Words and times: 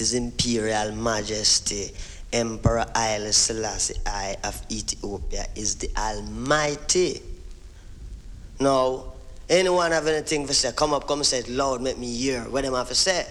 His 0.00 0.14
Imperial 0.14 0.92
Majesty, 0.92 1.90
Emperor 2.32 2.86
Haile 2.94 3.32
Selassie 3.32 4.00
I 4.06 4.34
of 4.42 4.58
Ethiopia, 4.72 5.44
is 5.54 5.74
the 5.74 5.90
Almighty. 5.94 7.20
Now, 8.58 9.12
anyone 9.46 9.92
have 9.92 10.06
anything 10.06 10.46
to 10.46 10.54
say, 10.54 10.72
come 10.72 10.94
up, 10.94 11.06
come 11.06 11.18
and 11.18 11.26
say 11.26 11.40
it 11.40 11.50
loud, 11.50 11.82
make 11.82 11.98
me 11.98 12.16
hear 12.16 12.40
what 12.44 12.64
them 12.64 12.72
have 12.72 12.88
to 12.88 12.94
say. 12.94 13.26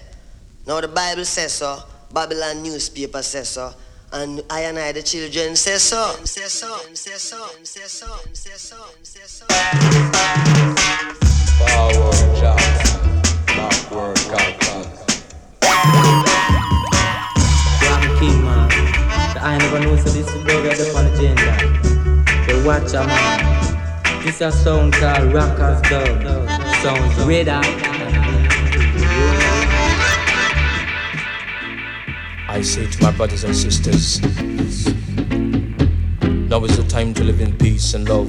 Now 0.67 0.79
the 0.79 0.87
Bible 0.87 1.25
says 1.25 1.53
so, 1.53 1.81
Babylon 2.13 2.61
newspaper 2.61 3.23
says 3.23 3.49
so, 3.49 3.73
and 4.13 4.43
I 4.47 4.61
and 4.61 4.77
I 4.77 4.91
the 4.91 5.01
children 5.01 5.55
say 5.55 5.79
so. 5.79 6.17
Say 6.23 6.41
so, 6.43 6.77
say 6.93 7.15
so, 7.17 7.47
say 7.63 7.81
so, 7.87 8.15
say 8.33 8.51
so, 8.51 8.77
say 9.01 9.21
so. 9.25 9.47
Jackson, 12.39 13.21
backward. 13.47 14.19
I 19.41 19.57
never 19.57 19.79
know 19.79 19.95
so 19.95 20.09
this 20.09 20.27
is 20.27 20.43
dog 20.43 20.65
at 20.65 20.77
the 20.77 21.13
agenda. 21.13 22.43
But 22.45 22.65
watch 22.65 22.93
a 22.93 23.07
man. 23.07 24.23
This 24.23 24.41
a 24.41 24.51
sound 24.51 24.93
called 24.93 25.33
Rockers 25.33 25.81
Dub. 25.89 26.49
Sounds 26.81 27.25
radar. 27.25 27.63
I 32.49 32.61
say 32.61 32.85
to 32.85 33.01
my 33.01 33.11
brothers 33.11 33.45
and 33.45 33.55
sisters, 33.55 34.19
now 36.49 36.61
is 36.65 36.75
the 36.75 36.85
time 36.89 37.13
to 37.13 37.23
live 37.23 37.39
in 37.39 37.55
peace 37.57 37.93
and 37.93 38.09
love, 38.09 38.27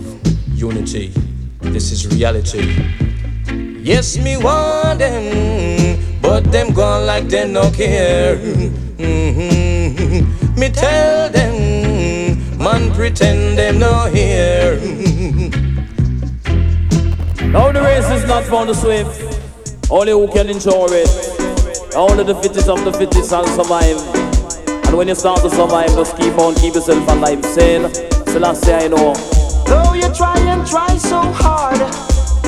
unity. 0.55 1.13
This 1.61 1.91
is 1.91 2.07
reality. 2.07 2.77
Yes, 3.83 4.17
me 4.17 4.37
want 4.37 5.01
them, 5.01 5.99
but 6.23 6.45
them 6.53 6.73
gone 6.73 7.07
like 7.07 7.29
they 7.29 7.49
no 7.51 7.69
care. 7.73 8.37
Mhm. 8.37 9.70
Me 10.61 10.69
tell 10.69 11.31
them, 11.31 12.59
man 12.59 12.93
pretend 12.93 13.57
them 13.57 13.79
no 13.79 14.05
hear. 14.13 14.77
Now 17.49 17.73
the 17.73 17.81
race 17.81 18.11
is 18.11 18.27
not 18.29 18.45
for 18.45 18.67
the 18.67 18.75
swift, 18.75 19.91
only 19.91 20.13
who 20.13 20.29
can 20.31 20.51
enjoy 20.51 20.89
it. 20.91 21.09
Only 21.97 22.25
the 22.25 22.35
fittest 22.43 22.69
of 22.69 22.85
the 22.85 22.93
fittest 22.93 23.31
can 23.31 23.47
survive. 23.47 23.97
And 24.85 24.99
when 24.99 25.09
you 25.09 25.15
start 25.15 25.41
to 25.41 25.49
survive, 25.49 25.95
just 25.95 26.15
keep 26.19 26.37
on, 26.37 26.55
keep 26.57 26.75
yourself 26.75 27.09
alive. 27.09 27.43
Sail, 27.43 27.89
Selassie, 28.27 28.75
I 28.75 28.89
know. 28.89 29.15
Though 29.65 29.95
you 29.95 30.13
try 30.13 30.39
and 30.41 30.69
try 30.69 30.95
so 30.99 31.23
hard, 31.23 31.81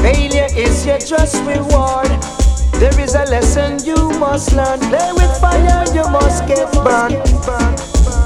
failure 0.05 0.49
is 0.55 0.85
your 0.85 0.99
just 0.99 1.43
reward. 1.45 2.42
There 2.81 3.01
is 3.01 3.15
a 3.15 3.25
lesson 3.25 3.85
you 3.85 3.97
must 4.19 4.53
learn. 4.53 4.81
Play 4.81 5.13
with 5.13 5.41
fire, 5.41 5.85
you 5.95 6.05
must 6.11 6.47
get 6.47 6.71
burned. 6.85 8.22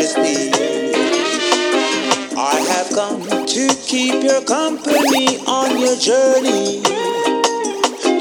Majesty. 0.00 0.50
I 2.34 2.56
have 2.72 2.88
come 2.94 3.20
to 3.46 3.68
keep 3.86 4.22
your 4.22 4.40
company 4.42 5.38
on 5.46 5.78
your 5.78 5.94
journey. 5.96 6.80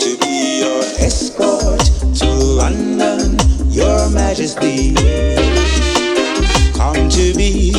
To 0.04 0.18
be 0.20 0.60
your 0.60 0.84
escort 1.00 1.80
to 2.20 2.28
London, 2.60 3.38
your 3.70 4.10
majesty. 4.10 4.94
Come 6.74 7.08
to 7.08 7.34
be 7.36 7.72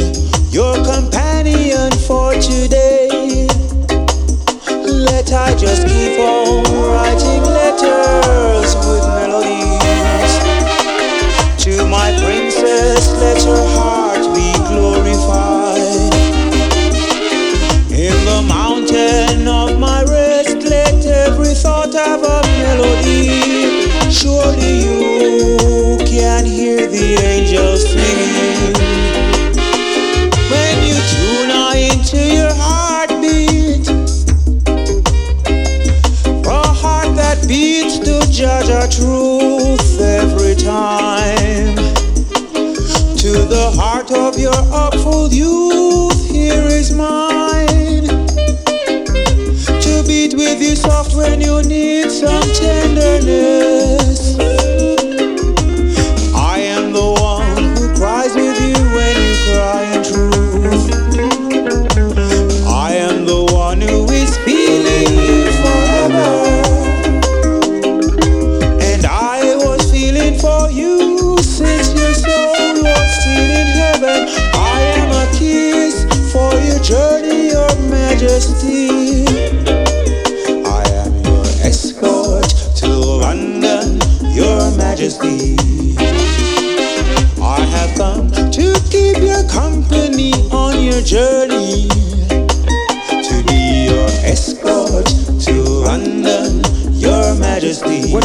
your 0.49 0.77
companion 0.83 1.93
for 2.09 2.33
today. 2.34 3.47
Let 4.83 5.31
I 5.31 5.55
just 5.56 5.87
keep 5.87 6.19
on 6.21 6.40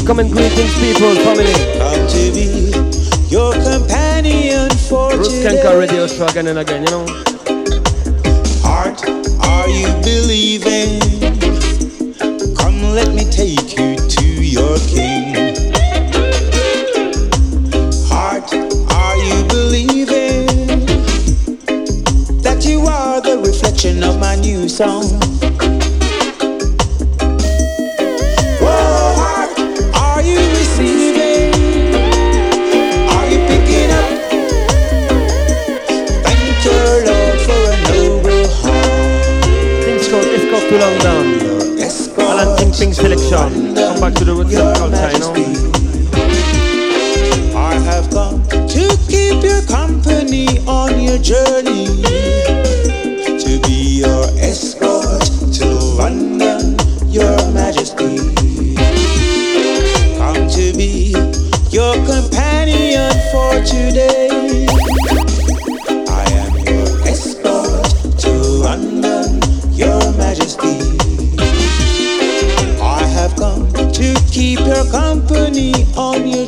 Welcome 0.06 0.20
and 0.28 0.32
greetings, 0.32 0.72
people, 0.76 1.16
family. 1.16 1.52
Come 1.80 2.08
to 2.10 2.32
be 2.32 3.26
your 3.28 3.54
companion 3.54 4.70
for 4.88 5.18
Roots 5.18 5.30
today. 5.30 5.80
Radio 5.80 6.06
Show 6.06 6.28
again 6.28 6.46
and 6.46 6.60
again, 6.60 6.84
you 6.84 6.92
know. 6.92 7.08
Heart, 8.62 9.02
are 9.44 9.68
you 9.68 9.88
believing? 10.04 11.15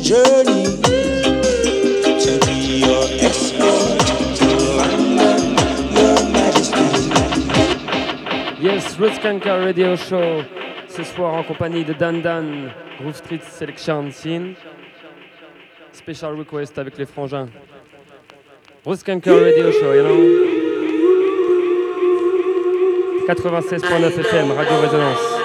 Journey. 0.08 0.64
To 2.24 2.32
be 2.46 2.80
your 2.80 3.04
escort 3.20 4.00
to 4.40 4.48
London, 4.80 5.52
your 5.92 6.18
majesty. 6.32 6.88
Yes, 8.58 8.98
Radio 9.44 9.96
Show. 9.96 10.44
Ce 10.88 11.04
soir 11.04 11.34
en 11.34 11.44
compagnie 11.44 11.84
de 11.84 11.92
Dan 11.92 12.22
Dan, 12.22 12.72
Groove 12.98 13.16
Street 13.16 13.42
Selection 13.42 14.10
Scene. 14.10 14.56
Special 15.92 16.36
request 16.38 16.78
avec 16.78 16.96
les 16.96 17.06
frangins. 17.06 17.50
Roots 18.86 19.00
Skanker 19.00 19.44
Radio 19.44 19.70
Show, 19.72 19.92
you 19.92 20.02
know. 20.02 20.48
96.9 23.26 24.18
FM, 24.20 24.52
Radio 24.52 24.80
Résonance. 24.80 25.37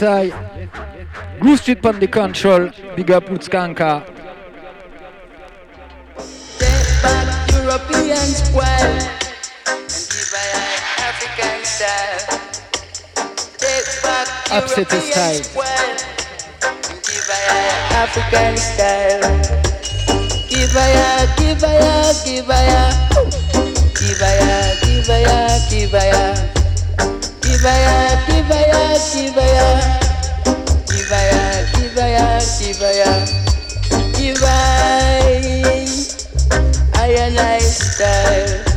Desai. 0.00 0.32
Groove 1.40 1.60
Street 1.60 1.84
on 1.84 2.00
the 2.00 2.06
control. 2.06 2.70
Big 2.96 3.10
up 3.10 3.24
Utskanka. 3.26 4.02
Upset 14.52 14.90
style. 14.90 15.42
African 17.92 18.56
style. 18.56 19.20
Give 20.48 20.76
I 20.76 21.26
give 21.36 21.60
give 22.24 22.46
give 22.48 22.48
give 25.70 25.92
give 25.92 26.49
Shivaya, 27.60 28.16
Shivaya, 28.24 28.96
Shivaya, 28.96 29.68
Shivaya, 30.88 31.44
Shivaya, 31.68 32.40
Shivaya, 32.40 33.12
Shivaya, 34.16 35.84
Iron 36.96 37.34
Lifestyle. 37.34 38.69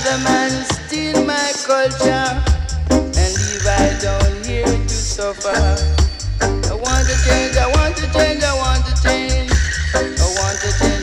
Other 0.00 0.24
man 0.24 0.50
steal 0.64 1.24
my 1.26 1.52
culture 1.66 2.28
and 2.90 3.32
leave 3.36 3.66
I 3.66 3.98
down 4.00 4.44
here 4.44 4.64
to 4.64 4.88
suffer. 4.88 5.50
I 6.40 6.74
want 6.74 7.06
to 7.06 7.16
change, 7.24 7.56
I 7.56 7.66
want 7.76 7.96
to 7.96 8.06
change, 8.12 8.42
I 8.42 8.54
want 8.56 8.84
to 8.86 8.94
change. 9.02 9.52
I 9.94 10.26
want 10.40 10.58
to 10.60 10.70
change, 10.78 10.99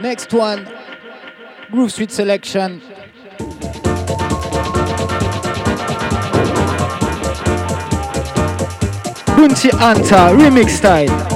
Next 0.00 0.32
one. 0.32 0.68
Groove 1.72 1.90
Street 1.90 2.12
Selection. 2.12 2.80
Bounty 9.26 9.70
Hunter 9.70 10.36
remix 10.36 10.70
style. 10.70 11.33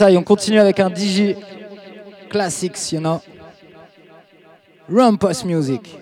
I, 0.00 0.16
on 0.16 0.22
continue 0.22 0.58
avec 0.58 0.80
un 0.80 0.88
DJ 0.88 1.36
classics, 2.28 2.92
you 2.92 3.00
know. 3.00 3.20
Rumpus 4.88 5.44
music. 5.44 5.96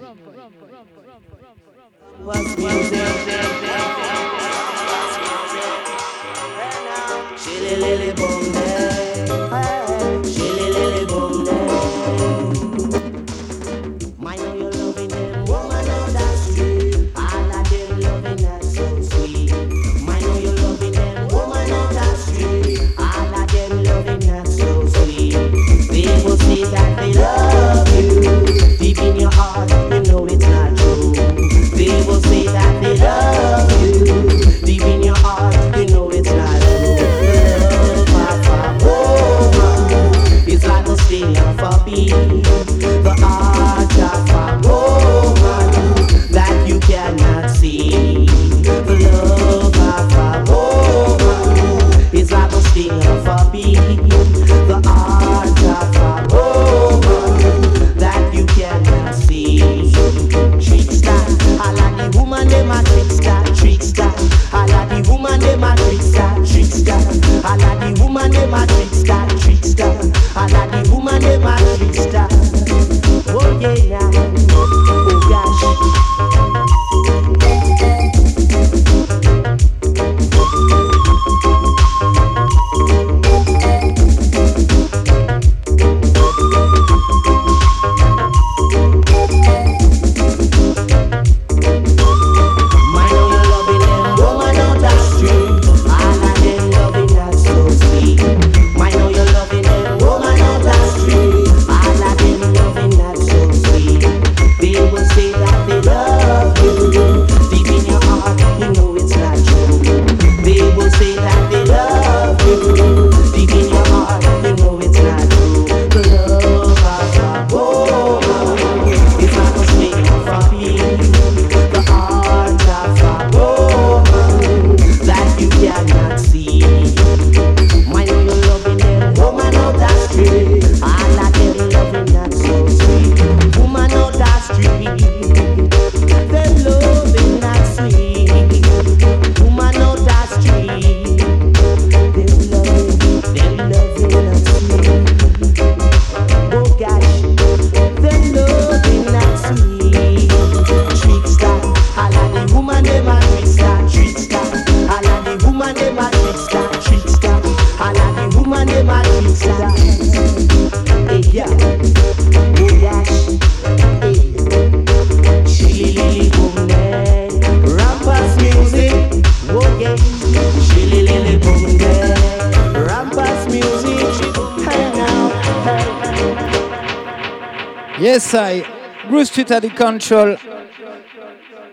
totally 179.49 179.75
control. 179.75 180.37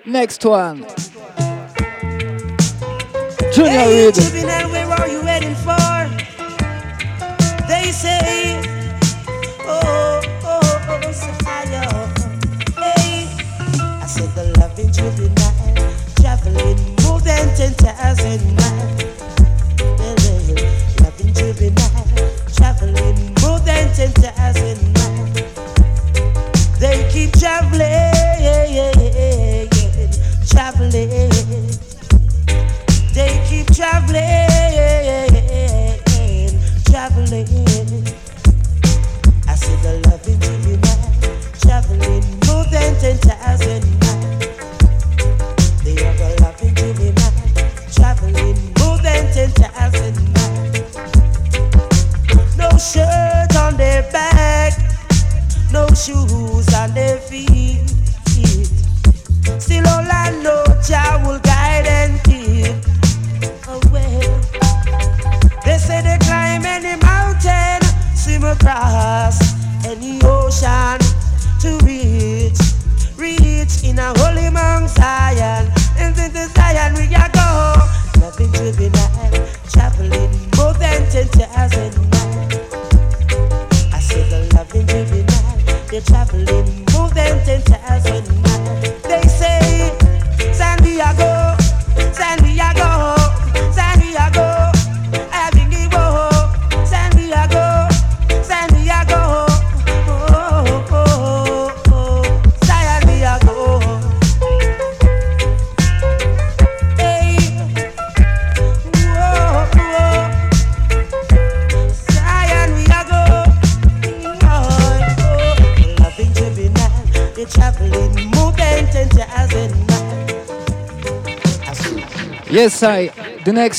Next 0.06 0.46
one. 0.46 0.86
Junior 3.52 3.72
hey, 3.72 4.06
Reid. 4.06 4.16
Where 4.46 5.00
are 5.00 5.10
you 5.10 5.22
heading 5.22 5.56
for? 5.56 5.76
They 7.68 7.92
say, 7.92 8.62
oh, 9.66 10.22
oh, 10.44 10.62
oh, 10.88 10.90
oh 10.90 11.12
Hey, 12.78 13.28
I 13.82 14.06
said 14.08 14.30
the 14.36 14.58
loving 14.58 14.92
juvenile, 14.94 15.94
traveling 16.22 16.78
more 17.04 17.20
than 17.20 17.54
10,000 17.58 18.56
miles. 18.56 19.05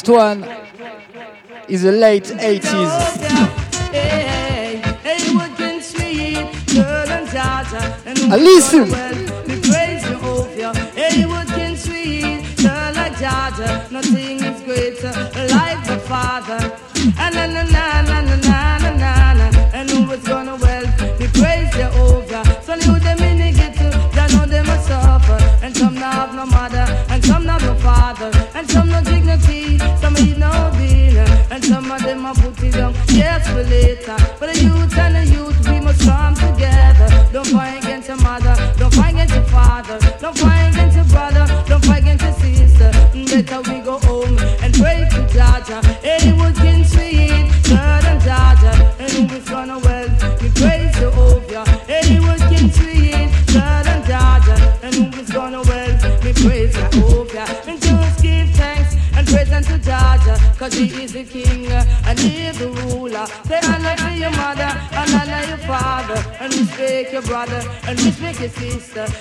first 0.07 0.09
one 0.09 0.45
is 1.69 1.83
the 1.83 1.93
late 1.93 2.25
80s. 2.25 3.17
Listen! 8.31 9.16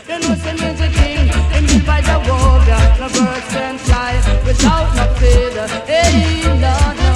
You 0.08 0.20
know, 0.20 0.36
say 0.36 0.54
music 0.54 0.92
king, 0.94 1.28
him 1.54 1.66
live 1.68 1.86
by 1.86 2.02
the 2.02 2.18
warrior, 2.28 2.82
no 3.00 3.08
birds 3.10 3.48
can 3.54 3.78
fly 3.78 4.14
without 4.46 4.96
no 4.96 5.06
fear. 5.20 5.68
Hey, 5.86 6.42
no, 6.64 6.76
no. 7.02 7.12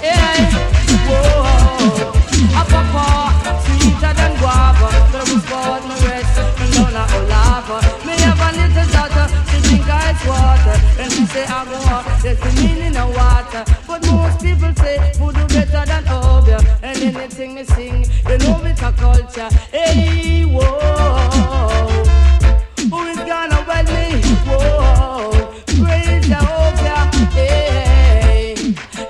Hey, 0.00 0.40
whoa, 1.08 2.12
up, 2.60 2.72
up, 2.72 3.62
sweeter 3.64 4.12
than 4.14 4.32
guava. 4.38 4.88
There 5.12 5.26
was 5.30 5.44
born 5.50 5.82
my 5.88 5.96
rest, 6.06 6.36
my 6.58 6.66
Lola 6.76 7.04
Olava. 7.16 7.78
Me 8.06 8.14
have 8.24 8.40
a 8.40 8.50
little 8.56 8.88
daughter, 8.92 9.26
she 9.50 9.58
think 9.66 9.88
I 9.88 10.14
water, 10.26 10.76
and 11.00 11.12
she 11.12 11.24
say 11.26 11.44
I'm 11.46 11.68
water. 11.70 12.14
There's 12.22 12.38
the 12.40 12.50
meaning 12.60 12.96
of 12.96 13.14
water, 13.14 13.64
but 13.86 14.06
most 14.06 14.40
people 14.42 14.72
say 14.76 15.12
voodoo 15.18 15.46
better 15.48 15.84
than 15.86 16.04
obeah, 16.08 16.60
and 16.82 16.98
anything 17.02 17.54
me 17.54 17.64
sing, 17.64 18.04
you 18.28 18.38
know 18.38 18.59
culture. 19.10 19.48
Hey, 19.70 20.44
whoa. 20.44 20.62
Who 22.90 23.06
is 23.06 23.18
gonna 23.18 23.64
wed 23.68 23.86
me? 23.88 24.20
Whoa. 24.46 25.52
Praise 25.82 26.26
Jehovah. 26.28 27.10
Hey, 27.32 28.54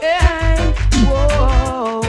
hey, 0.00 0.72
whoa. 1.06 2.02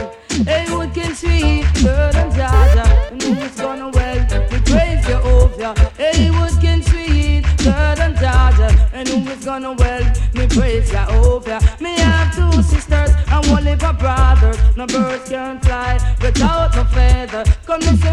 Hey, 0.44 0.64
what 0.74 0.94
can 0.94 1.14
sweet 1.14 1.66
girl 1.82 2.16
and 2.16 2.32
Jaja? 2.32 2.86
Who's 3.22 3.56
gonna 3.60 3.88
wed 3.90 4.52
me? 4.52 4.58
Praise 4.60 5.04
Jehovah. 5.06 5.74
Hey, 5.96 6.30
what 6.30 6.52
can 6.60 6.82
sweet 6.82 7.44
girl 7.58 8.00
and 8.00 8.16
Jaja? 8.16 8.68
And 8.92 9.08
who 9.08 9.30
is 9.30 9.44
gonna 9.44 9.72
wed 9.72 10.18
me? 10.34 10.46
Praise 10.46 10.90
Jehovah. 10.90 11.60
Me 11.80 11.96
have 11.96 12.34
two 12.34 12.62
sisters 12.62 13.10
and 13.28 13.46
one 13.46 13.64
little 13.64 13.92
brother. 13.92 14.52
No 14.76 14.86
birds 14.86 15.28
can 15.28 15.60
fly 15.60 15.98
without 16.20 16.74
no 16.74 16.84
feather. 16.84 17.44
come 17.72 17.80
to 17.80 17.96
see 17.96 18.12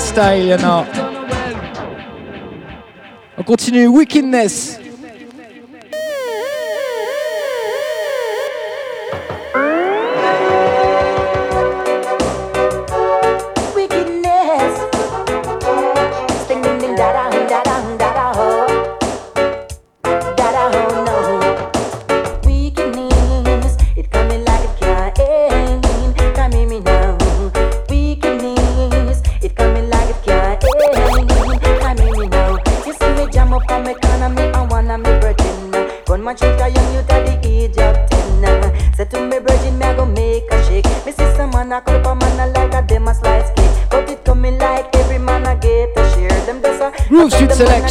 style, 0.00 0.42
you 0.42 0.56
know. 0.58 0.86
On 3.36 3.44
continue, 3.44 3.90
Wickedness. 3.90 4.79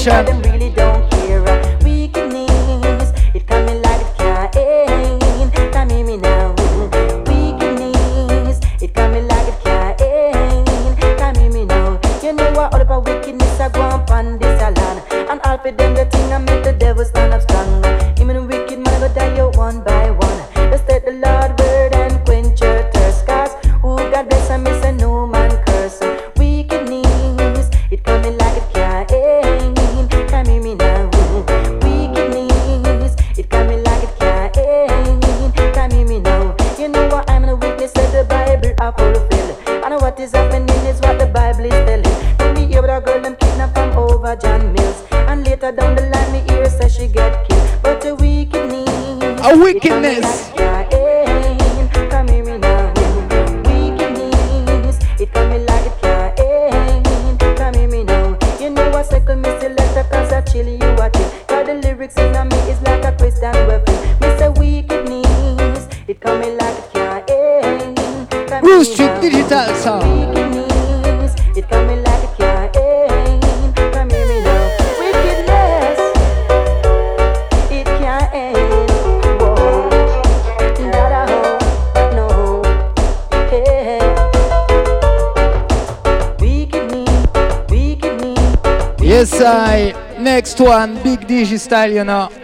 Yeah. 0.10 0.39
simple, 59.30 59.52
me 59.52 59.60
select 59.60 60.12
cause 60.12 60.34
I 60.34 60.42
chill 60.42 60.68
you 60.68 60.82
at 60.82 61.16
it. 61.16 61.48
Cause 61.48 61.68
the 61.68 61.76
lyrics 61.76 62.18
in 62.18 62.32
me 62.50 62.58
is 62.72 62.82
like 62.82 63.04
a 63.06 63.16
Christian 63.18 63.54
weapon. 63.68 63.96
Me 64.22 64.38
say 64.38 64.50
wicked 64.50 65.10
it 66.08 66.20
coming 66.20 66.58
like 66.58 66.78
it 66.78 66.94
can't 66.94 67.30
end. 67.30 68.64
Rooster 68.64 69.20
Digital 69.22 69.76
Sound. 69.76 70.34
Weak 70.34 71.58
it 71.58 71.70
coming 71.70 72.04
like 72.04 72.09
Yes, 89.20 89.42
I. 89.42 89.92
Next 90.18 90.62
one, 90.62 90.96
Big 91.04 91.28
Digi 91.28 91.60
style, 91.60 91.92
you 91.92 92.06
know. 92.06 92.39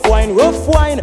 rough 0.00 0.10
wine, 0.10 0.34
rough 0.34 0.68
wine. 0.68 0.99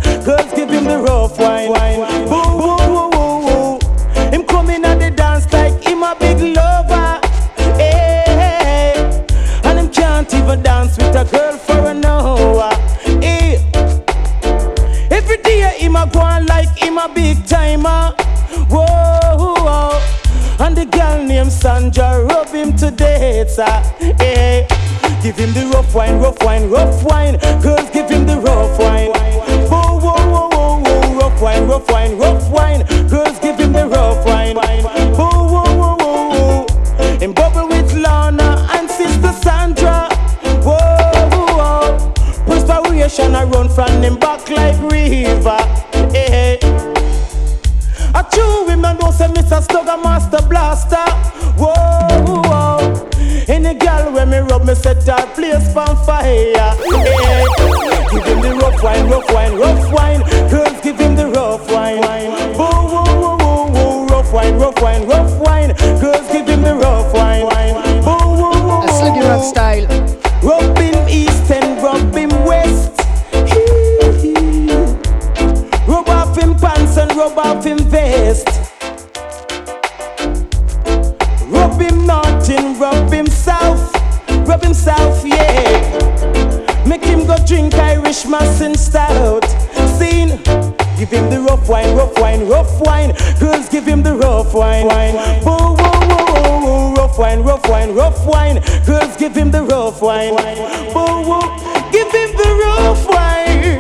give 93.78 93.86
him 93.86 94.02
the 94.02 94.16
rough 94.16 94.56
wine. 94.56 94.88
wine. 94.88 95.14
Whoa, 95.44 95.76
whoa, 95.76 96.08
whoa, 96.10 96.62
whoa, 96.66 96.94
rough 96.96 97.20
wine, 97.20 97.44
rough 97.44 97.70
wine, 97.70 97.94
rough 97.94 98.26
wine. 98.26 98.60
Girls, 98.88 99.16
give 99.18 99.36
him 99.36 99.52
the 99.52 99.62
rough 99.62 100.02
wine. 100.02 100.34
Whoa, 100.34 101.22
whoa, 101.22 101.92
give 101.92 102.12
him 102.12 102.36
the 102.36 102.50
rough 102.64 103.08
wine. 103.08 103.80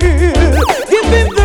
Give 0.87 1.05
him 1.05 1.36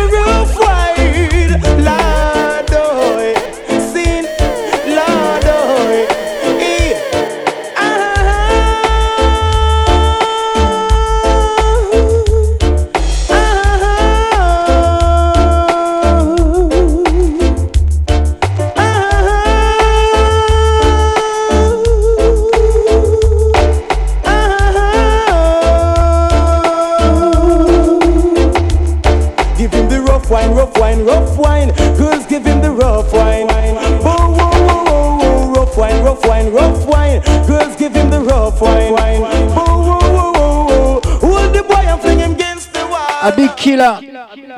killer. 43.63 43.99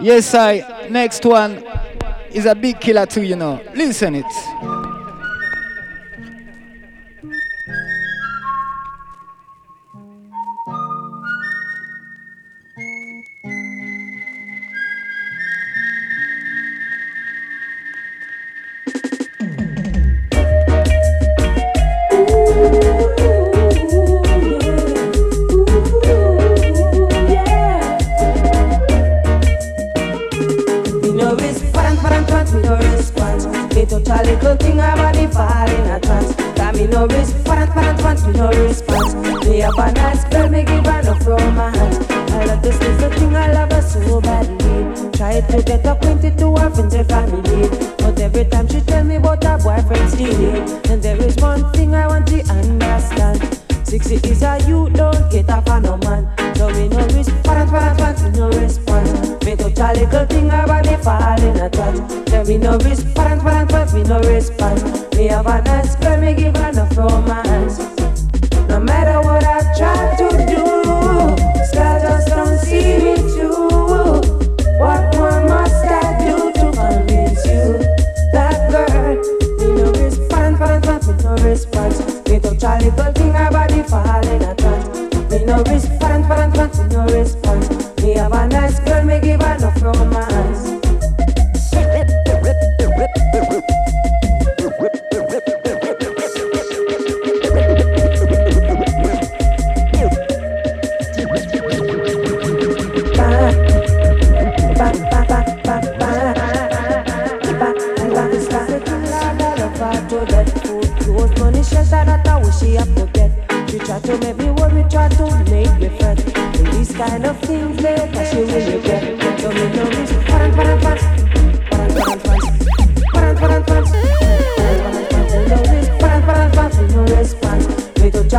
Yes, 0.02 0.34
I. 0.34 0.88
Next 0.90 1.24
one 1.26 1.64
is 2.32 2.46
a 2.46 2.56
big 2.56 2.80
killer 2.80 3.06
too, 3.06 3.22
you 3.22 3.36
know. 3.36 3.62
Listen 3.76 4.16
it. 4.16 4.26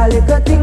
Calicut 0.07 0.56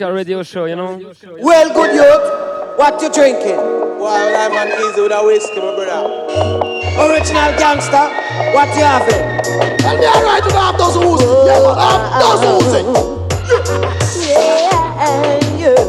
Radio 0.00 0.42
show, 0.42 0.64
you 0.64 0.74
know? 0.74 0.96
Well, 1.40 1.74
good 1.74 1.94
youth, 1.94 2.78
what 2.78 3.00
you 3.02 3.10
drinking? 3.12 3.56
Well, 3.56 4.34
I'm 4.34 4.52
uneasy 4.56 5.02
with 5.02 5.12
a 5.12 5.22
whiskey, 5.22 5.56
my 5.60 5.74
brother. 5.76 6.08
Original 6.98 7.52
gangster, 7.58 8.08
what 8.54 8.68
you 8.74 8.82
having? 8.82 9.22
And 9.84 10.02
they 10.02 10.06
are 10.06 10.24
right 10.24 10.42
to 10.42 10.52
have 10.56 10.78
those 10.78 10.94
who's 10.94 11.20
Yeah, 11.22 11.60
but 11.60 11.76
have 11.78 12.20
those 12.20 12.42
who's 12.42 12.72
Yeah, 14.26 14.70
yeah. 15.58 15.82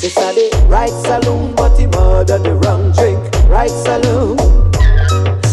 This 0.00 0.16
are 0.16 0.32
the 0.34 0.66
right 0.68 0.90
saloon, 0.90 1.54
but 1.54 1.78
he 1.78 1.86
murdered 1.86 2.42
the 2.42 2.54
wrong 2.54 2.90
drink. 2.92 3.20
Right 3.48 3.70
saloon. 3.70 4.36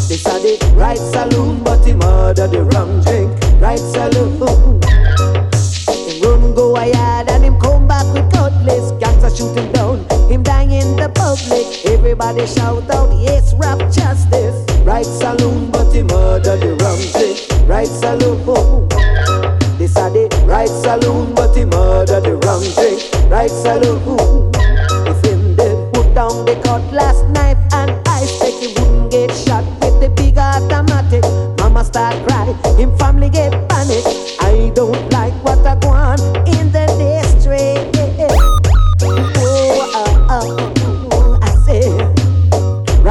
This 0.07 0.25
are 0.25 0.39
the 0.39 0.57
right 0.75 0.97
saloon, 0.97 1.63
but 1.63 1.85
he 1.85 1.93
murdered 1.93 2.51
the 2.51 2.63
wrong 2.63 3.01
drink. 3.01 3.26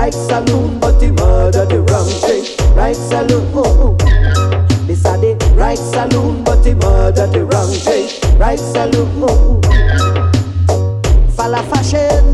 Right 0.07 0.15
saloon, 0.15 0.79
but 0.79 1.03
he 1.03 1.11
murder 1.11 1.67
the 1.67 1.81
wrong 1.81 2.07
thing. 2.07 2.45
Right 2.77 2.95
saloon, 2.95 3.51
oh, 3.53 3.99
oh. 3.99 4.87
This 4.87 5.05
a 5.05 5.19
the 5.19 5.35
right 5.57 5.77
saloon, 5.77 6.45
but 6.45 6.65
he 6.65 6.75
murder 6.75 7.27
the 7.27 7.45
wrong 7.45 7.73
thing. 7.73 8.39
Right 8.39 8.57
saloon, 8.57 9.11
oh, 9.17 9.61
oh. 9.65 11.31
Fala 11.35 11.61
fashion. 11.65 12.26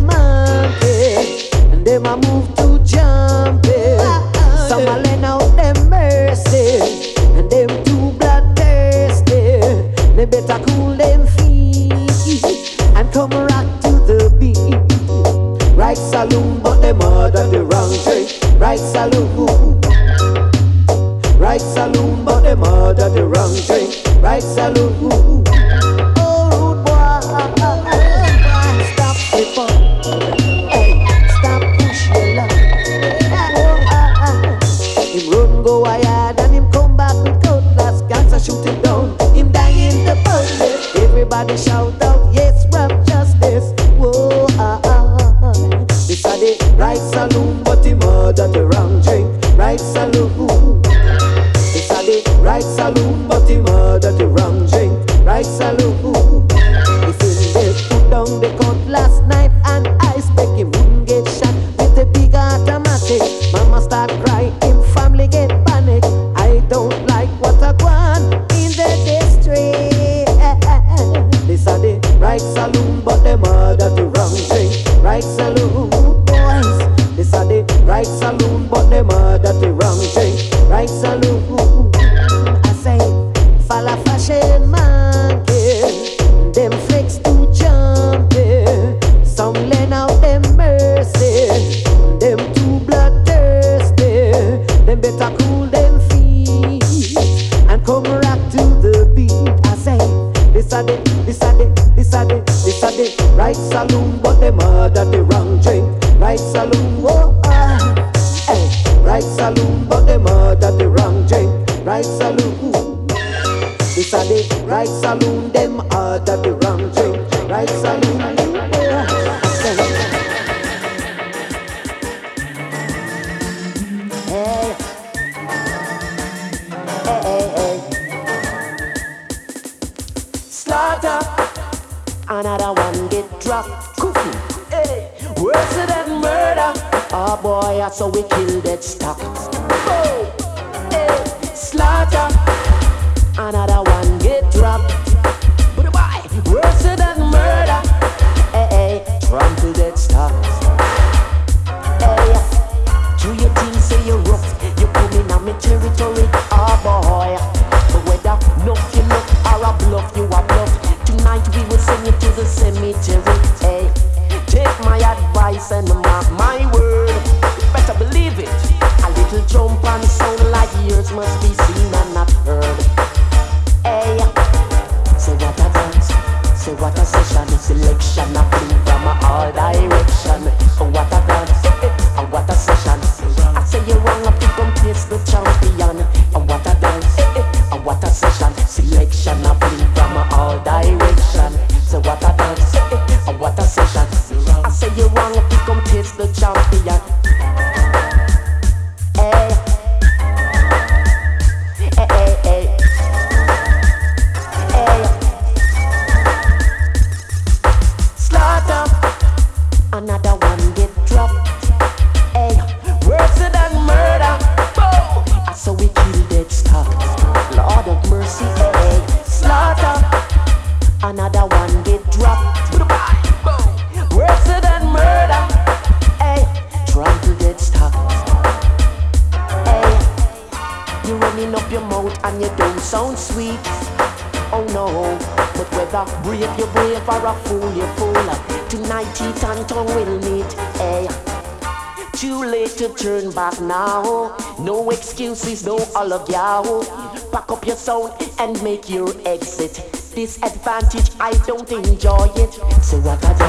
Excuses, 246.11 246.29
y'all. 246.29 246.85
Pack 247.31 247.50
up 247.50 247.67
your 247.67 247.77
sound 247.77 248.13
and 248.38 248.61
make 248.63 248.88
your 248.88 249.09
exit. 249.27 249.75
Disadvantage, 250.15 251.11
I 251.21 251.33
don't 251.46 251.71
enjoy 251.71 252.29
it. 252.37 252.53
Say 252.83 253.00
what 253.00 253.25
a 253.25 253.42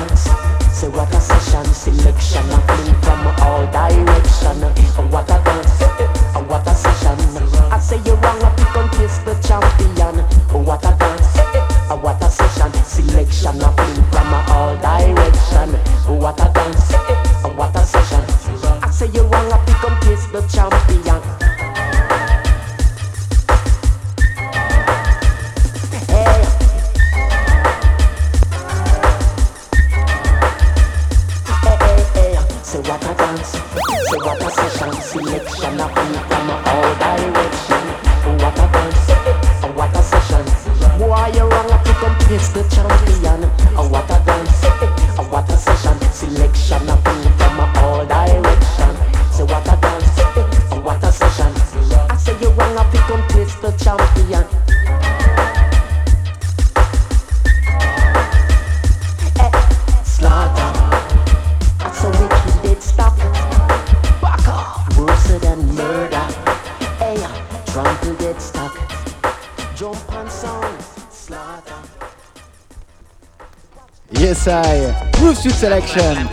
Selection. 75.63 76.27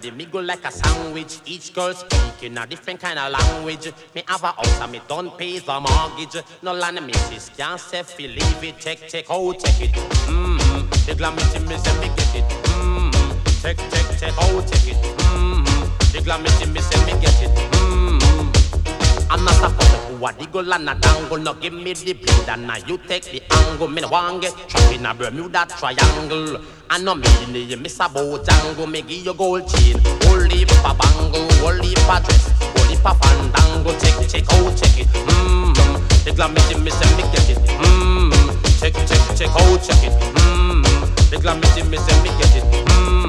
The 0.00 0.10
middle 0.12 0.42
like 0.42 0.64
a 0.64 0.70
sandwich. 0.70 1.40
Each 1.46 1.74
girl 1.74 1.92
speaking 1.92 2.56
a 2.56 2.66
different 2.66 3.00
kind 3.00 3.18
of 3.18 3.32
language. 3.32 3.92
Me 4.14 4.22
have 4.28 4.44
a 4.44 4.48
house 4.48 4.80
and 4.80 4.92
me 4.92 5.00
don't 5.08 5.36
pay 5.36 5.58
the 5.58 5.80
mortgage. 5.80 6.42
No 6.62 6.72
land 6.72 7.04
missus 7.04 7.50
can't 7.56 7.80
say 7.80 8.02
fi 8.02 8.26
leave 8.28 8.64
it. 8.64 8.78
Check 8.78 9.08
check 9.08 9.26
how 9.26 9.52
check 9.52 9.80
it. 9.80 9.92
Mmm. 10.26 11.06
The 11.06 11.14
glamity 11.16 11.58
me 11.60 11.76
say 11.76 12.00
me 12.00 12.08
get 12.16 12.34
it. 12.36 12.48
Mmm. 12.64 13.62
Check 13.62 13.76
check 13.76 14.18
check 14.20 14.32
how 14.32 14.60
check 14.62 14.86
it. 14.86 15.02
Mmm. 15.18 16.12
The 16.12 16.20
glamity 16.22 16.66
me 16.66 16.80
say 16.80 17.04
me 17.04 17.20
get 17.20 17.42
it. 17.42 17.50
Mmm. 17.72 19.30
I'm 19.30 19.44
not 19.44 19.54
a 19.54 19.74
fucker 19.74 20.05
who 20.16 20.26
a 20.26 20.32
diggle 20.32 20.72
and 20.72 20.88
a 20.88 20.94
dangle. 20.94 21.38
No 21.38 21.54
give 21.54 21.72
me 21.72 21.92
the 21.92 22.12
blade 22.14 22.48
and 22.48 22.66
now 22.66 22.76
you 22.86 22.98
take 22.98 23.24
the 23.24 23.42
angle. 23.50 23.88
Me 23.88 24.00
no 24.00 24.08
want 24.08 24.42
get 24.42 24.54
trapped 24.68 24.94
in 24.94 25.06
a 25.06 25.14
Bermuda 25.14 25.66
triangle. 25.78 26.60
I 26.90 26.98
know 26.98 27.14
me 27.14 27.26
the 27.66 27.76
miss 27.76 27.98
bojangle. 27.98 28.90
Me 28.90 29.02
give 29.02 29.26
you 29.26 29.34
gold 29.34 29.68
chain, 29.68 29.96
whole 30.22 30.40
heap 30.40 30.70
a 30.70 30.94
bangle, 30.94 31.48
whole 31.60 31.82
heap 31.82 31.98
dress, 31.98 32.52
whole 32.60 32.88
heap 32.88 33.04
a 33.04 33.14
fandango. 33.14 33.92
Check 33.98 34.20
it, 34.22 34.28
check 34.28 34.52
out 34.52 34.76
check 34.76 34.98
it. 35.00 35.06
Mmm. 35.06 36.24
The 36.24 36.32
glamity 36.32 36.74
me 36.80 36.90
say 36.90 37.16
me 37.16 37.22
get 37.32 37.50
it. 37.50 37.58
Mmm. 37.58 38.80
Check 38.80 38.94
check 39.08 39.36
check 39.36 39.50
out 39.50 39.82
check 39.82 40.02
it. 40.04 40.12
Mmm. 40.34 41.30
The 41.30 41.38
glamity 41.38 41.82
me 41.88 41.98
say 41.98 42.22
me 42.22 42.30
get 42.38 42.56
it. 42.56 42.64
Mmm. 42.86 43.25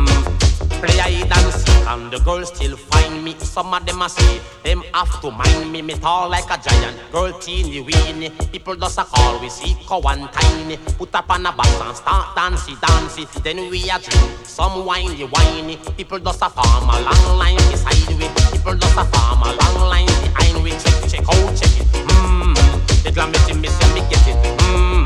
Play 0.81 0.99
I 0.99 1.27
dance 1.27 1.65
and 1.87 2.11
the 2.11 2.19
girls 2.19 2.49
still 2.49 2.77
find 2.77 3.23
me. 3.23 3.35
Some 3.39 3.73
of 3.73 3.83
them 3.85 4.01
a 4.01 4.09
say 4.09 4.39
them 4.63 4.83
have 4.93 5.21
to 5.21 5.31
mind 5.31 5.71
me. 5.71 5.81
Me 5.81 5.95
tall 5.95 6.29
like 6.29 6.45
a 6.51 6.57
giant, 6.61 6.95
girl 7.11 7.33
teeny 7.39 7.81
weeny. 7.81 8.29
People 8.51 8.75
just 8.75 8.99
a 8.99 9.03
call 9.03 9.39
we 9.39 9.49
see 9.49 9.73
one 9.89 10.27
tiny. 10.29 10.77
Put 10.97 11.15
up 11.15 11.29
on 11.31 11.45
a 11.45 11.51
box 11.51 11.69
and 11.81 11.95
start 11.95 12.35
dancey 12.35 12.75
dancey. 12.79 13.25
Then 13.41 13.69
we 13.71 13.89
a 13.89 13.97
drink 13.97 14.45
some 14.45 14.85
winey 14.85 15.27
winey. 15.27 15.77
People 15.97 16.19
just 16.19 16.43
a 16.43 16.49
form 16.49 16.89
a 16.89 17.01
long 17.01 17.37
line 17.39 17.57
beside 17.71 18.07
we. 18.19 18.27
People 18.51 18.75
just 18.75 18.97
a 18.97 19.05
form 19.05 19.41
a 19.41 19.55
long 19.57 19.89
line 19.89 20.05
behind 20.21 20.61
we. 20.61 20.71
Check 20.71 21.09
check 21.09 21.09
check 21.09 21.25
out 21.27 21.55
check 21.57 21.73
it. 21.79 21.87
Mmm. 22.05 22.53
The 23.03 23.11
glamity 23.11 23.53
me 23.53 23.67
say 23.67 23.93
me 23.95 24.01
get 24.09 24.27
it. 24.27 24.37
Mmm. 24.59 25.05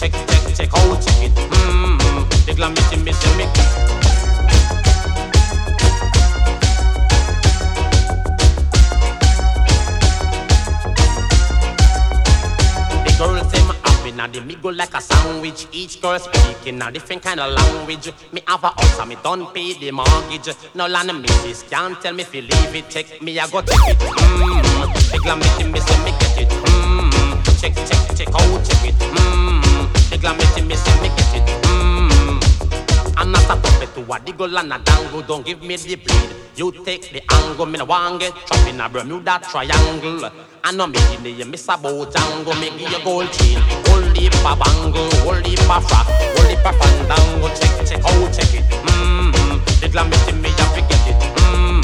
Check 0.00 0.12
check 0.12 0.54
check 0.56 0.70
out 0.74 1.00
check 1.00 1.22
it. 1.22 1.34
Mmm. 1.36 2.46
The 2.46 2.54
glamity 2.54 2.96
me 2.96 3.12
say 3.12 3.36
me 3.36 3.44
get 3.54 3.58
it. 3.58 4.21
Up 14.02 14.08
in 14.08 14.32
the 14.32 14.40
middle 14.40 14.72
like 14.72 14.94
a 14.94 15.00
sandwich. 15.00 15.66
Each 15.72 16.00
girl 16.00 16.18
speaking 16.18 16.82
a 16.82 16.90
different 16.90 17.22
kind 17.22 17.40
of 17.40 17.52
language. 17.52 18.12
Me 18.32 18.42
have 18.46 18.64
a 18.64 18.68
house 18.68 18.98
and 18.98 19.08
me 19.08 19.16
don't 19.22 19.52
pay 19.54 19.74
the 19.74 19.90
mortgage. 19.90 20.54
No 20.74 20.86
land 20.86 21.22
missus 21.22 21.62
can't 21.64 22.00
tell 22.00 22.14
me 22.14 22.22
if 22.22 22.34
you 22.34 22.42
leave 22.42 22.74
it. 22.74 22.88
Check 22.88 23.22
me, 23.22 23.38
I 23.38 23.46
go 23.48 23.60
check 23.60 23.78
it. 23.88 23.98
Mmm. 23.98 25.12
The 25.12 25.18
glamity 25.18 25.64
me 25.64 25.80
say 25.80 26.04
me 26.04 26.10
get 26.18 26.38
it. 26.42 26.48
Mmm. 26.48 27.60
Check, 27.60 27.74
check, 27.74 28.16
check, 28.16 28.28
out 28.28 28.64
check 28.64 28.88
it. 28.88 28.94
Mmm. 28.94 30.10
The 30.10 30.18
glamity 30.18 30.62
me 30.62 30.74
say 30.74 31.00
me 31.00 31.08
get 31.08 31.36
it. 31.36 31.64
Mmm. 31.64 33.16
I'm 33.16 33.30
not 33.30 33.44
a 33.44 33.56
puppet 33.56 33.94
to 33.94 34.12
a 34.12 34.20
diggle 34.20 34.58
and 34.58 34.72
a 34.72 34.78
dangle. 34.78 35.22
Don't 35.22 35.46
give 35.46 35.62
me 35.62 35.76
the 35.76 35.96
bleed. 35.96 36.41
You 36.54 36.70
take 36.84 37.10
the 37.10 37.22
angle. 37.32 37.64
Me 37.64 37.78
no 37.78 37.86
want 37.86 38.20
get 38.20 38.34
trapped 38.46 38.68
in 38.68 38.80
a 38.80 38.88
Bermuda 38.88 39.40
triangle. 39.40 40.30
I 40.62 40.72
know 40.72 40.86
me 40.86 40.98
in 41.14 41.22
the 41.22 41.44
miss 41.44 41.66
a 41.68 41.72
bojangle. 41.72 42.60
Me 42.60 42.68
give 42.78 42.92
you 42.92 43.04
gold 43.04 43.32
chain. 43.32 43.58
Hold 43.88 44.14
heap 44.14 44.34
a 44.44 44.52
bangle. 44.54 45.08
Hold 45.24 45.46
heap 45.46 45.58
a 45.60 45.80
frack. 45.80 46.06
Hold 46.36 46.48
heap 46.50 46.60
a 46.60 46.72
fandango. 46.76 47.48
Check, 47.56 47.86
check, 47.88 48.04
out 48.04 48.32
check 48.34 48.52
it. 48.52 48.64
Mmm. 48.84 49.80
The 49.80 49.88
glamity 49.88 50.32
me 50.32 50.50
a 50.50 50.64
forget 50.76 51.08
it. 51.08 51.16
Mmm. 51.40 51.80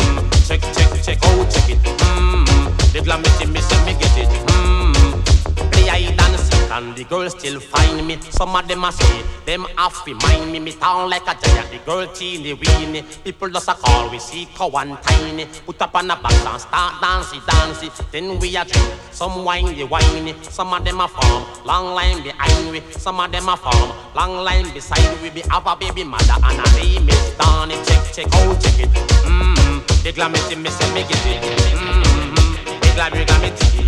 Check, 0.46 0.60
check, 0.76 1.02
check, 1.02 1.18
oh, 1.22 1.48
check 1.50 1.70
it. 1.70 1.78
Mmm. 1.78 2.92
The 2.92 3.00
glamity 3.00 3.46
me 3.46 3.60
say 3.60 3.84
me 3.86 3.94
get 3.98 4.18
it. 4.18 4.28
Mmm. 4.48 5.72
Play 5.72 5.88
I 5.88 6.14
dance 6.14 6.47
and 6.70 6.96
the 6.96 7.04
girls 7.04 7.32
still 7.32 7.60
find 7.60 8.06
me. 8.06 8.18
Some 8.30 8.54
of 8.54 8.66
them 8.68 8.84
a 8.84 8.92
say 8.92 9.22
them 9.46 9.66
have 9.76 10.04
to 10.04 10.14
mind 10.14 10.52
me. 10.52 10.58
Me 10.58 10.72
town 10.72 11.10
like 11.10 11.22
a 11.22 11.34
giant. 11.40 11.70
The 11.70 11.78
girl 11.84 12.06
teeny 12.08 12.54
weeny. 12.54 13.02
People 13.24 13.48
just 13.50 13.68
a 13.68 13.74
call 13.74 14.10
we 14.10 14.18
see 14.18 14.44
one 14.58 14.96
tiny. 15.02 15.46
Put 15.66 15.82
up 15.82 15.94
on 15.94 16.10
a 16.10 16.16
box 16.16 16.34
and 16.44 16.60
start 16.60 17.00
dancey 17.00 17.40
dancey. 17.46 17.90
Then 18.12 18.38
we 18.38 18.56
a 18.56 18.64
drink 18.64 18.94
some 19.10 19.44
winey 19.44 19.84
winey. 19.84 20.34
Some 20.42 20.72
of 20.72 20.84
them 20.84 21.00
a 21.00 21.08
form 21.08 21.44
long 21.64 21.94
line 21.94 22.22
behind 22.22 22.70
we. 22.70 22.80
Some 22.92 23.20
of 23.20 23.32
them 23.32 23.48
a 23.48 23.56
form 23.56 23.92
long 24.14 24.44
line 24.44 24.72
beside 24.72 25.22
we. 25.22 25.30
Be 25.30 25.40
have 25.50 25.66
a 25.66 25.76
baby 25.76 26.04
mother 26.04 26.36
and 26.42 26.60
a 26.60 26.76
name 26.76 27.08
is 27.08 27.34
Donny. 27.36 27.74
Check 27.84 28.12
check 28.12 28.34
out 28.34 28.60
check 28.60 28.80
it. 28.80 28.90
Mmm. 29.24 30.02
The 30.02 30.12
glamity 30.12 30.56
me 30.56 30.70
say 30.70 30.92
me 30.94 31.02
get 31.02 31.26
it. 31.26 31.42
Mmm. 31.76 32.80
The 32.80 32.92
glamity 32.94 33.24
glamity. 33.26 33.78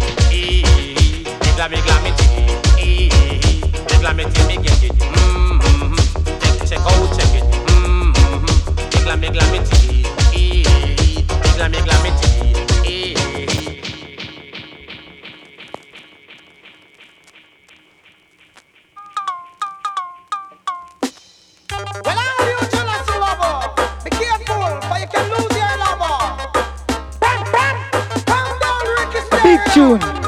The 1.60 1.82
glamity 1.82 2.69
glamity. 4.00 4.30
The 4.30 4.40
glamity 4.40 4.46
me 4.48 4.56
get 4.56 4.82
it. 4.82 4.94
Check 6.40 6.68
check 6.68 6.80
out 6.80 7.08
check 7.16 7.34
it. 7.34 7.44
Mm-hmm. 7.68 8.46
The 8.90 8.98
glamity 9.04 9.32
glamity. 9.32 10.02
The 11.28 11.50
glamity 11.56 11.82
glamity. 11.84 12.30
Well, 22.04 22.18
all 22.18 22.46
you 22.48 22.58
jealous 22.70 23.08
lover, 23.20 23.54
be 24.04 24.10
careful, 24.10 24.80
for 24.88 24.98
you 24.98 25.08
can 25.12 25.24
lose 25.30 25.54
your 25.60 25.74
lover. 25.82 26.16
Bam, 27.20 27.40
bam, 27.52 27.76
calm 28.24 28.50
down, 28.60 28.82
Ricky 28.96 29.20
Big 29.42 29.60
tune 29.74 30.19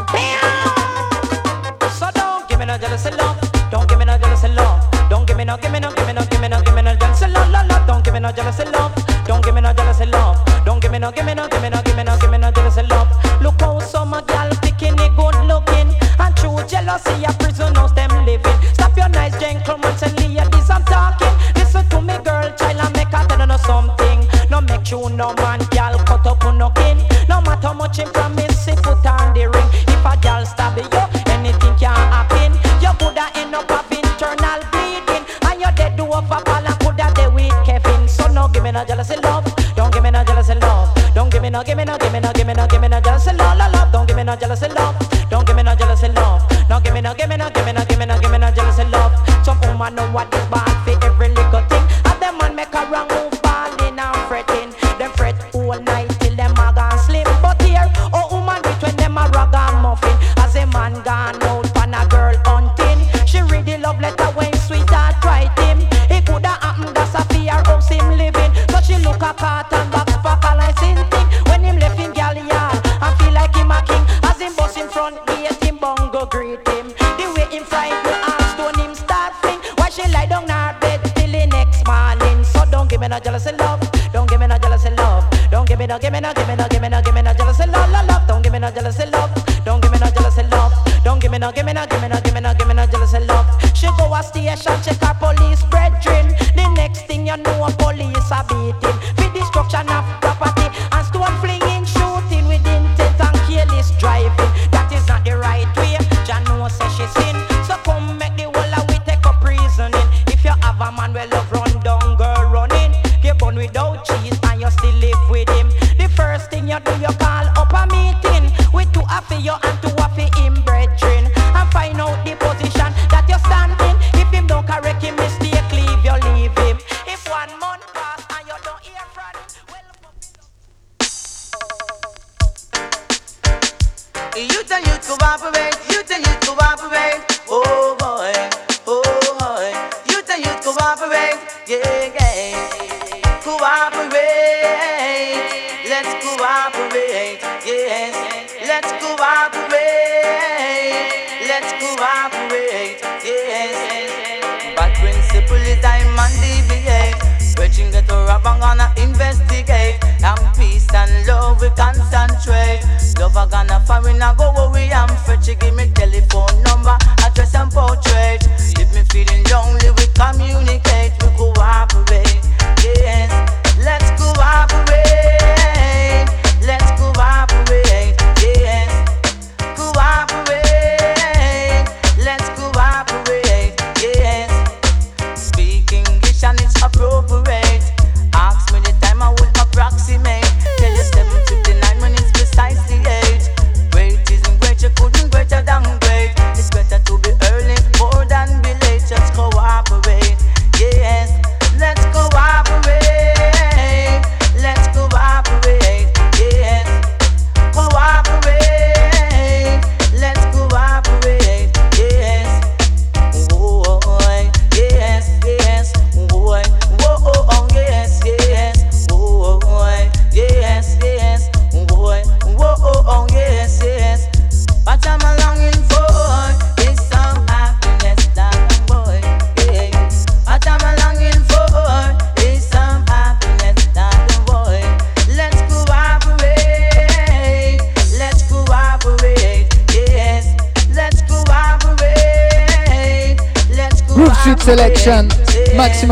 jealousy 2.93 3.17
love. 3.17 3.41
Don't 3.71 3.89
give 3.89 3.99
me 3.99 4.05
no 4.05 4.19
jealousy 4.19 4.49
love. 4.49 4.85
Don't 5.09 5.27
give 5.27 5.37
me 5.37 5.45
no, 5.45 5.57
give 5.57 5.73
me 5.73 5.81
no, 5.81 5.91
give 5.93 6.07
me 6.07 6.13
no, 6.13 6.25
give 6.27 6.41
me 6.41 6.49
no, 6.49 6.61
give 6.61 6.75
me 6.75 6.83
no 6.83 6.95
jealous 6.95 7.23
love, 7.23 7.51
love, 7.51 7.67
love. 7.69 7.87
Don't 7.87 8.05
give 8.05 8.13
me 8.13 8.21
no 8.21 8.31
jealousy 8.33 8.65
love. 8.67 8.93
Don't 9.27 9.43
give 9.43 9.55
me 9.55 9.63
no 9.63 9.73
jealousy 9.73 10.07
love. 10.07 10.37
Don't 10.67 10.81
give 10.81 10.93
me 10.93 10.99
no, 10.99 11.11
give 11.11 11.25
me 11.25 11.35
no. 11.35 11.52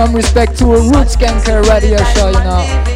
maximum 0.01 0.16
respect 0.16 0.57
to 0.59 0.64
a 0.72 0.80
Roots 0.80 1.16
Skanker 1.16 1.62
radio 1.68 1.98
show, 2.14 2.28
you 2.28 2.44
know. 2.44 2.89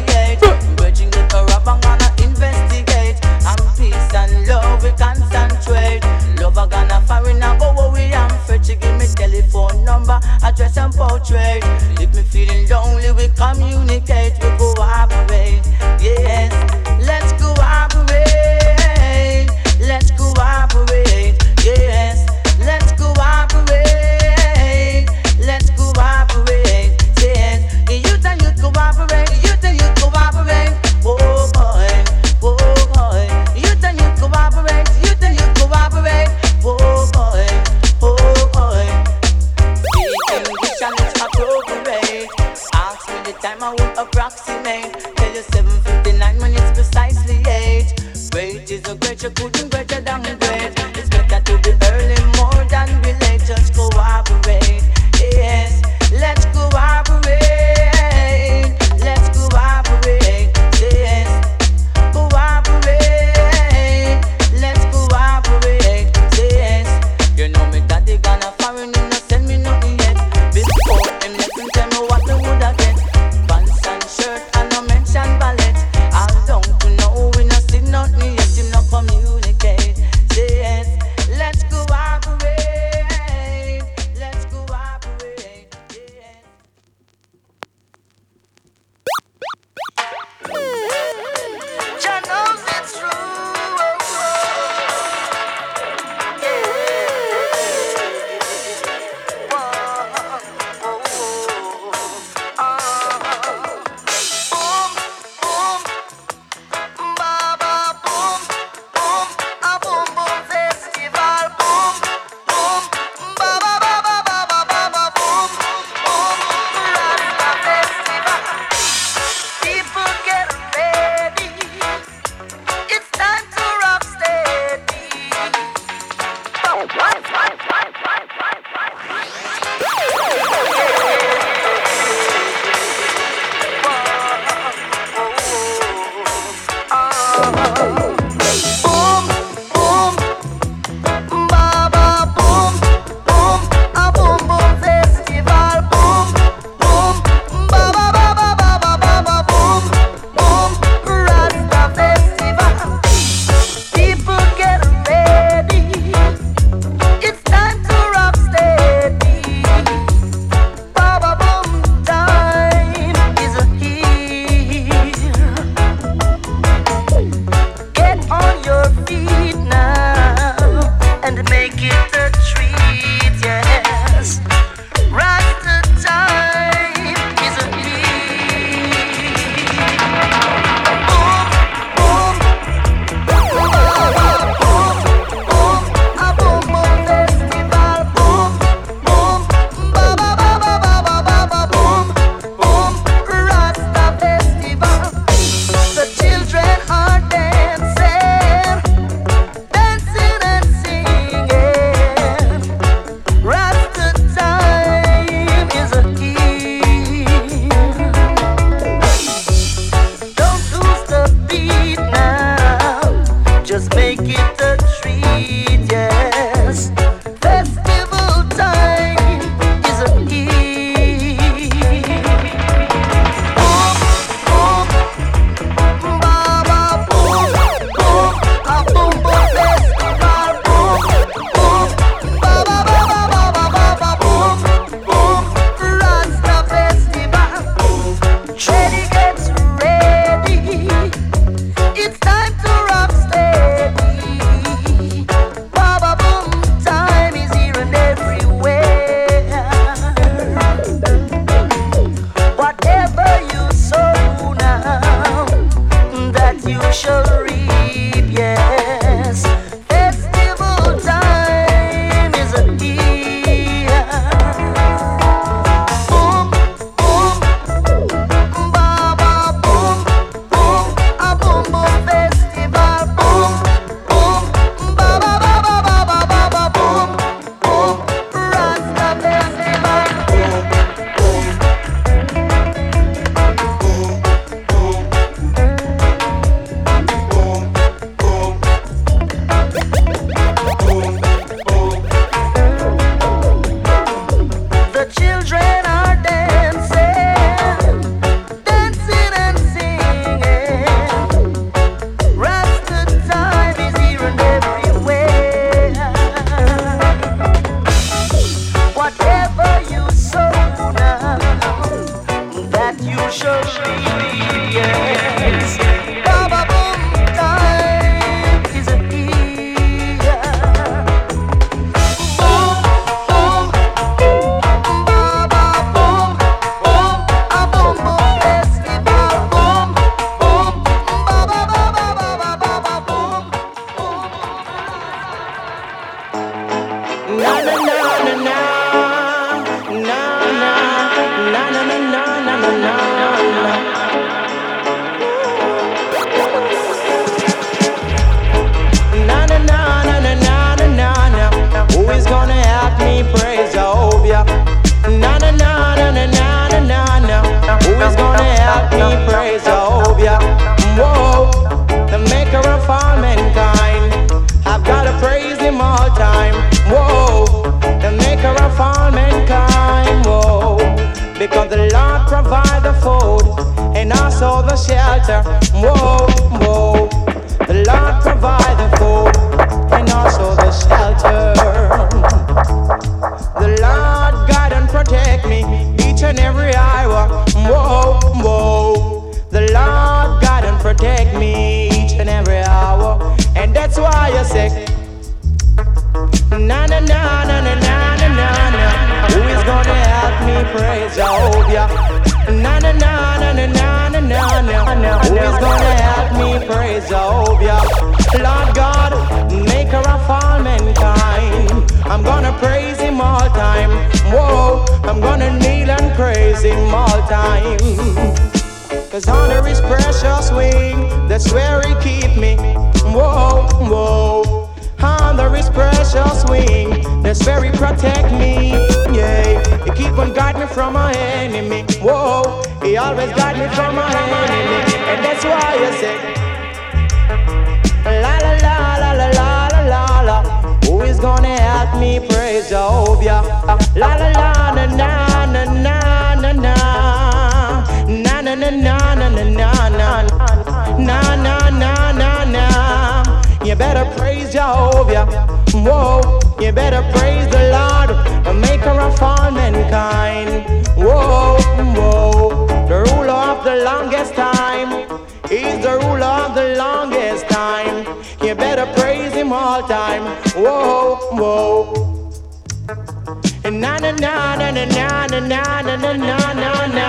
And 472.87 473.81
na 473.81 473.97
na 473.97 474.11
na 474.11 474.55
na 474.55 474.69
na 474.69 474.85
na 474.85 475.25
na 475.25 475.81
na 475.81 475.95
na 475.95 476.13
na 476.13 476.53
na 476.53 476.85
na 476.85 477.07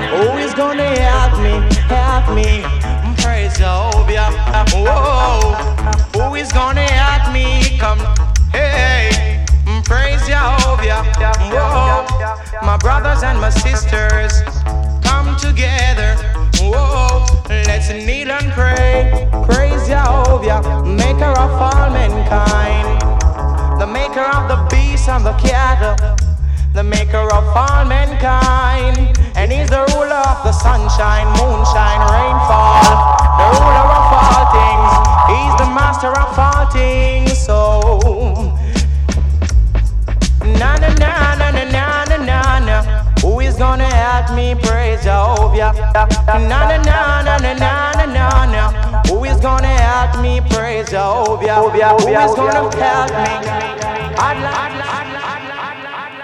na. 0.00 0.10
Oh, 0.14 0.36
he's 0.36 0.54
gonna 0.54 0.82
help 0.82 1.36
me, 1.44 1.60
help 1.92 2.34
me. 2.34 2.64
Praise 3.20 3.54
Jehovah. 3.58 4.32
Whoa. 4.72 5.54
Oh, 6.14 6.32
he's 6.32 6.50
gonna 6.52 6.80
help 6.80 7.34
me. 7.34 7.76
Come, 7.78 7.98
hey. 8.52 9.44
Praise 9.84 10.26
Jehovah. 10.26 11.04
Whoa. 11.52 12.06
My 12.62 12.78
brothers 12.78 13.22
and 13.22 13.38
my 13.38 13.50
sisters, 13.50 14.40
come 15.02 15.36
together. 15.36 16.16
Whoa. 16.60 17.26
Let's 17.66 17.90
kneel 17.90 18.30
and 18.30 18.50
pray. 18.52 19.28
Praise 19.44 19.86
Jehovah, 19.86 20.82
Maker 20.82 21.32
of 21.38 21.52
all 21.60 21.90
mankind 21.90 23.19
the 23.80 23.86
maker 23.86 24.20
of 24.20 24.46
the 24.46 24.56
beast 24.68 25.08
and 25.08 25.24
the 25.24 25.32
cattle, 25.40 25.96
the 26.74 26.82
maker 26.82 27.24
of 27.32 27.44
all 27.56 27.84
mankind, 27.86 29.16
and 29.34 29.50
he's 29.50 29.70
the 29.70 29.80
ruler 29.96 30.20
of 30.28 30.44
the 30.44 30.52
sunshine, 30.52 31.26
moonshine, 31.40 32.02
rainfall, 32.12 32.84
the 33.40 33.46
ruler 33.56 33.86
of 33.96 34.06
all 34.20 34.44
things, 34.52 34.92
he's 35.32 35.54
the 35.56 35.68
master 35.72 36.12
of 36.12 36.38
all 36.38 36.66
things. 36.70 37.38
So, 37.38 37.80
na 40.60 40.76
na 40.76 40.88
na 41.00 41.34
na 41.40 41.50
na 41.50 41.64
na 41.64 42.16
na 42.18 42.58
na. 42.58 43.04
Who 43.22 43.40
is 43.40 43.56
gonna 43.56 43.84
help 43.88 44.36
me 44.36 44.54
praise 44.56 45.02
Jehovah? 45.04 45.72
Na 46.26 46.68
na 46.68 46.76
na 46.84 47.22
na 47.22 47.38
na 47.38 47.54
na 47.54 48.04
na 48.04 48.44
na. 48.44 48.89
Who 49.10 49.24
is 49.24 49.40
gonna 49.40 49.66
help 49.66 50.22
me 50.22 50.40
praise 50.40 50.90
Jehovah? 50.90 51.54
Who 51.56 51.70
is 51.72 52.34
gonna 52.36 52.52
help 52.54 53.10
me? 53.10 53.16
I'd 54.16 54.38
like, 54.40 54.54
I'd 54.54 54.76
like, 54.78 54.94
I'd 54.94 55.82
like, 55.82 55.98
I'd 55.98 56.22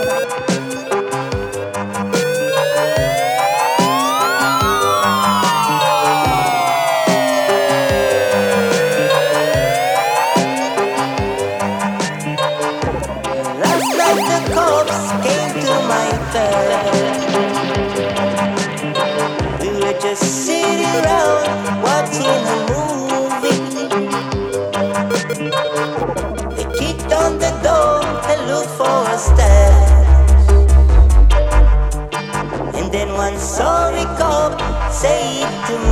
sorry, 33.61 34.05
come 34.17 34.57
say 34.91 35.43
it 35.43 35.67
to 35.67 35.75
me. 35.85 35.90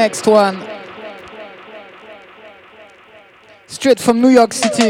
next 0.00 0.26
one. 0.26 0.56
Straight 3.66 4.00
from 4.00 4.22
New 4.22 4.30
York 4.30 4.54
City. 4.54 4.88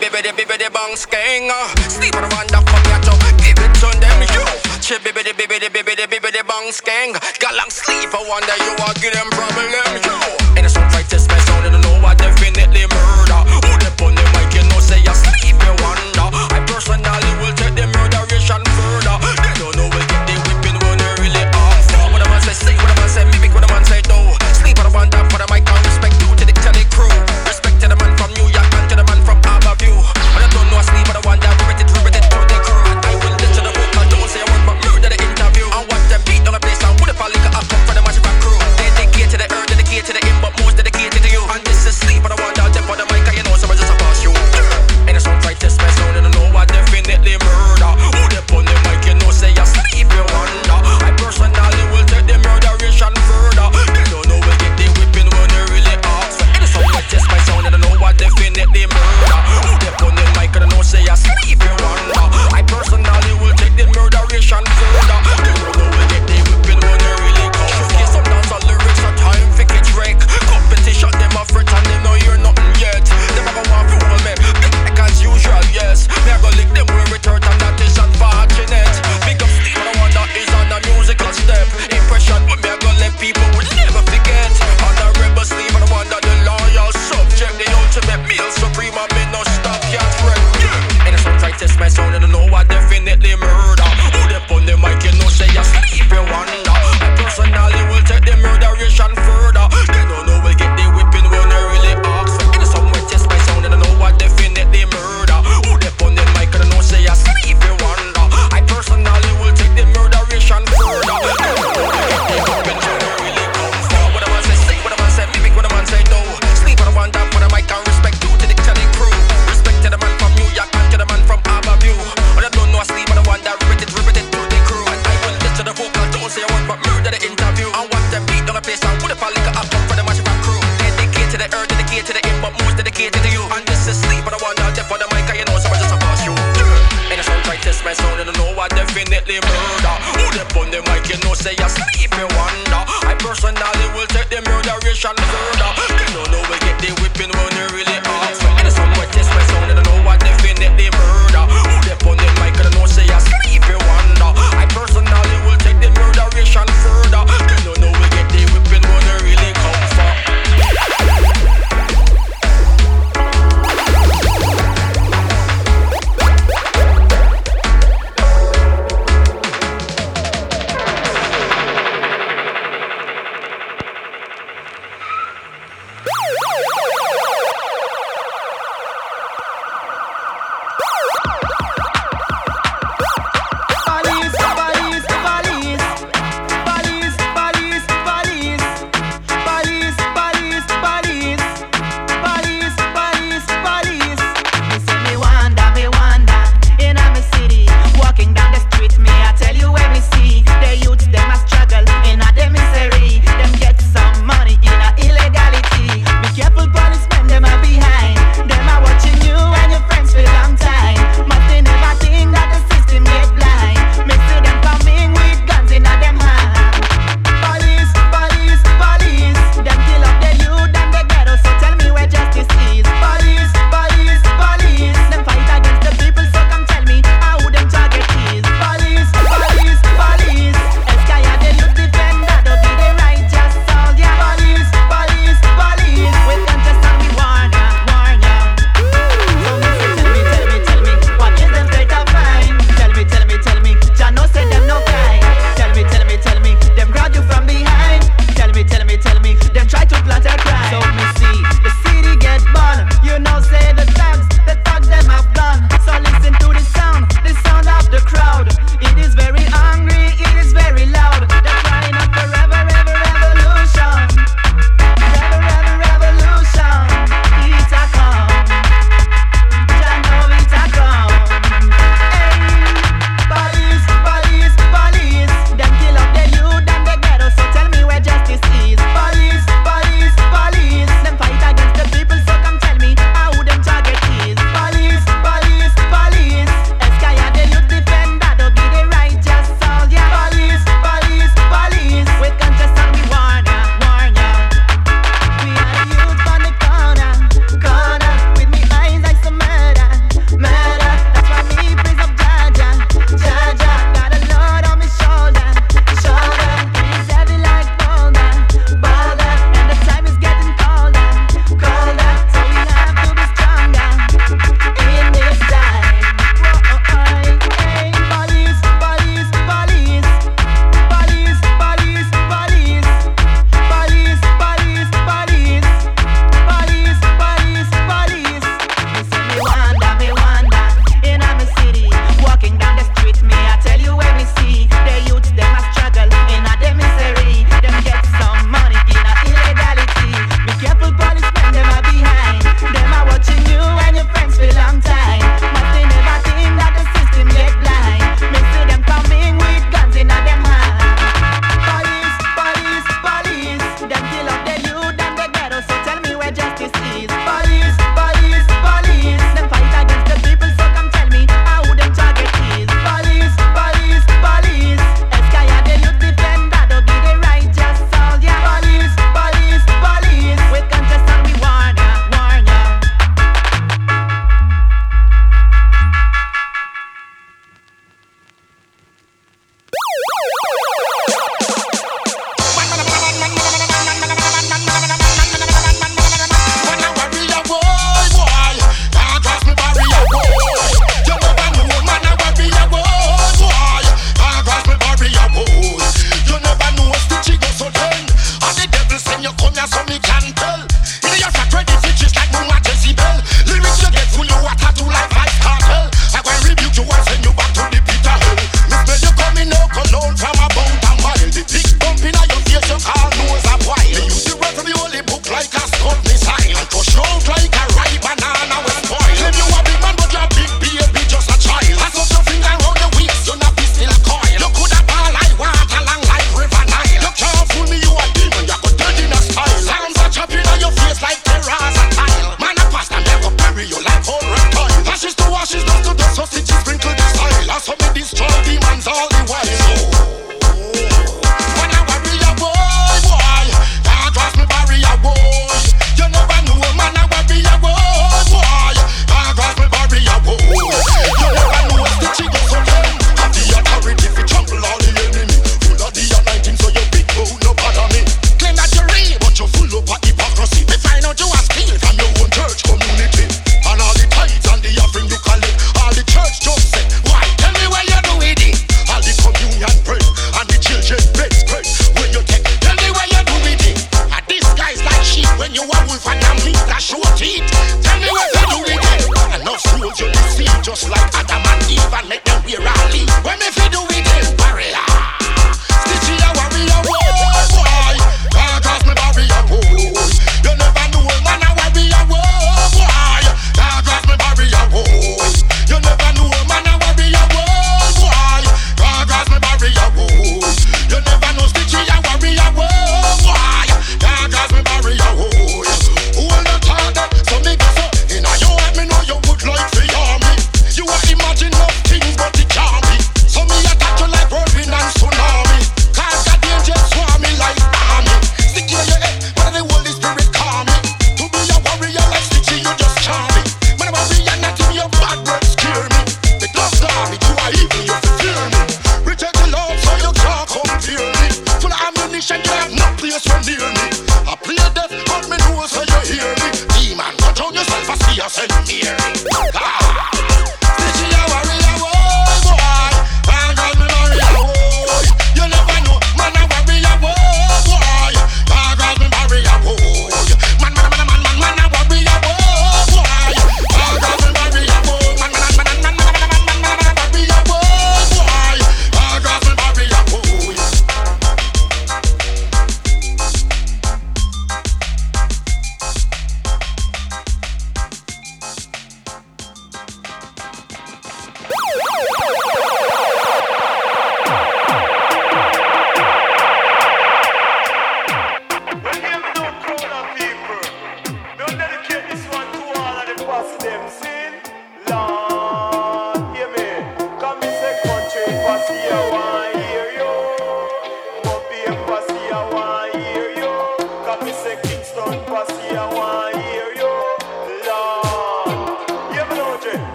bibbidi 0.00 0.30
bibbidi 0.38 0.68
bong 0.76 0.94
sking. 0.96 1.50
Sleep 1.88 2.14
on 2.14 2.22
the 2.22 2.30
one 2.38 2.46
that 2.54 2.62
fuck 2.70 2.86
you 2.86 3.26
give 3.42 3.58
it 3.64 3.72
to 3.82 3.88
them 4.02 4.20
you. 4.34 4.44
baby, 5.02 5.22
baby, 5.38 5.68
baby, 5.74 6.18
baby, 6.22 6.40
bong 6.46 6.70
sking. 6.70 7.12
Got 7.42 7.54
long 7.58 7.70
sleep, 7.70 8.10
I 8.14 8.22
wonder 8.30 8.56
you 8.64 8.72
are 8.86 8.94
give 9.02 9.33